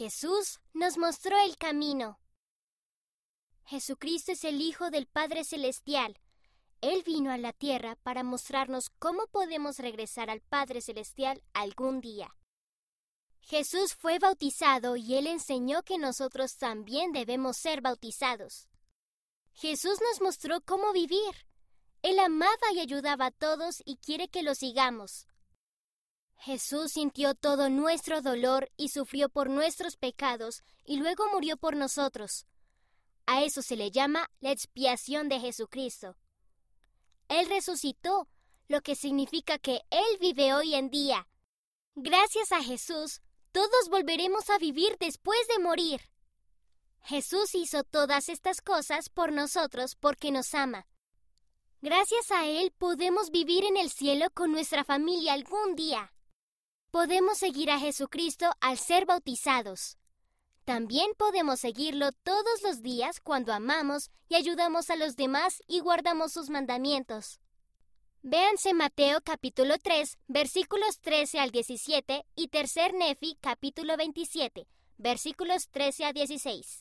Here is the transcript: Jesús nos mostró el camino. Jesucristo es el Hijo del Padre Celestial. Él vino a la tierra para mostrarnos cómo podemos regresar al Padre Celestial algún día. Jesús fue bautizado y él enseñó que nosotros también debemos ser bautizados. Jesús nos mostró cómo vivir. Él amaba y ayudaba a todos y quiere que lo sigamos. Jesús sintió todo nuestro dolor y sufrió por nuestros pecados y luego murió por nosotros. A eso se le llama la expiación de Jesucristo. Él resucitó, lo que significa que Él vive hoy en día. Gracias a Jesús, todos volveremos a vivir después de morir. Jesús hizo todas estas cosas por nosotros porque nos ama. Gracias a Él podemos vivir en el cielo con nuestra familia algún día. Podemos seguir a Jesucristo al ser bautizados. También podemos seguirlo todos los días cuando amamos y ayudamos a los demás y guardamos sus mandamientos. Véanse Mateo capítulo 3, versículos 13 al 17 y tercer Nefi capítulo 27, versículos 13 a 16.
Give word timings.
Jesús 0.00 0.60
nos 0.72 0.96
mostró 0.96 1.38
el 1.44 1.58
camino. 1.58 2.18
Jesucristo 3.66 4.32
es 4.32 4.44
el 4.44 4.62
Hijo 4.62 4.88
del 4.88 5.06
Padre 5.06 5.44
Celestial. 5.44 6.18
Él 6.80 7.02
vino 7.04 7.30
a 7.30 7.36
la 7.36 7.52
tierra 7.52 7.96
para 7.96 8.22
mostrarnos 8.22 8.88
cómo 8.98 9.26
podemos 9.26 9.78
regresar 9.78 10.30
al 10.30 10.40
Padre 10.40 10.80
Celestial 10.80 11.42
algún 11.52 12.00
día. 12.00 12.34
Jesús 13.42 13.94
fue 13.94 14.18
bautizado 14.18 14.96
y 14.96 15.16
él 15.16 15.26
enseñó 15.26 15.82
que 15.82 15.98
nosotros 15.98 16.56
también 16.56 17.12
debemos 17.12 17.58
ser 17.58 17.82
bautizados. 17.82 18.70
Jesús 19.52 20.00
nos 20.00 20.22
mostró 20.22 20.62
cómo 20.62 20.94
vivir. 20.94 21.46
Él 22.00 22.20
amaba 22.20 22.72
y 22.72 22.80
ayudaba 22.80 23.26
a 23.26 23.32
todos 23.32 23.82
y 23.84 23.98
quiere 23.98 24.28
que 24.28 24.42
lo 24.42 24.54
sigamos. 24.54 25.26
Jesús 26.42 26.92
sintió 26.92 27.34
todo 27.34 27.68
nuestro 27.68 28.22
dolor 28.22 28.70
y 28.78 28.88
sufrió 28.88 29.28
por 29.28 29.50
nuestros 29.50 29.98
pecados 29.98 30.62
y 30.86 30.96
luego 30.96 31.26
murió 31.30 31.58
por 31.58 31.76
nosotros. 31.76 32.46
A 33.26 33.44
eso 33.44 33.60
se 33.60 33.76
le 33.76 33.90
llama 33.90 34.26
la 34.40 34.50
expiación 34.50 35.28
de 35.28 35.38
Jesucristo. 35.38 36.16
Él 37.28 37.46
resucitó, 37.50 38.26
lo 38.68 38.80
que 38.80 38.96
significa 38.96 39.58
que 39.58 39.82
Él 39.90 40.18
vive 40.18 40.54
hoy 40.54 40.74
en 40.74 40.88
día. 40.88 41.28
Gracias 41.94 42.52
a 42.52 42.62
Jesús, 42.62 43.20
todos 43.52 43.90
volveremos 43.90 44.48
a 44.48 44.56
vivir 44.56 44.96
después 44.98 45.46
de 45.48 45.58
morir. 45.58 46.00
Jesús 47.02 47.54
hizo 47.54 47.84
todas 47.84 48.30
estas 48.30 48.62
cosas 48.62 49.10
por 49.10 49.32
nosotros 49.32 49.94
porque 49.94 50.30
nos 50.30 50.54
ama. 50.54 50.86
Gracias 51.82 52.30
a 52.30 52.46
Él 52.46 52.72
podemos 52.78 53.30
vivir 53.30 53.64
en 53.64 53.76
el 53.76 53.90
cielo 53.90 54.26
con 54.32 54.52
nuestra 54.52 54.84
familia 54.84 55.34
algún 55.34 55.76
día. 55.76 56.14
Podemos 56.90 57.38
seguir 57.38 57.70
a 57.70 57.78
Jesucristo 57.78 58.50
al 58.60 58.76
ser 58.76 59.06
bautizados. 59.06 59.96
También 60.64 61.12
podemos 61.16 61.60
seguirlo 61.60 62.10
todos 62.24 62.62
los 62.64 62.82
días 62.82 63.20
cuando 63.20 63.52
amamos 63.52 64.10
y 64.28 64.34
ayudamos 64.34 64.90
a 64.90 64.96
los 64.96 65.14
demás 65.14 65.62
y 65.68 65.78
guardamos 65.80 66.32
sus 66.32 66.50
mandamientos. 66.50 67.38
Véanse 68.22 68.74
Mateo 68.74 69.20
capítulo 69.22 69.78
3, 69.78 70.18
versículos 70.26 70.98
13 71.00 71.38
al 71.38 71.52
17 71.52 72.26
y 72.34 72.48
tercer 72.48 72.92
Nefi 72.92 73.38
capítulo 73.40 73.96
27, 73.96 74.66
versículos 74.98 75.68
13 75.68 76.06
a 76.06 76.12
16. 76.12 76.78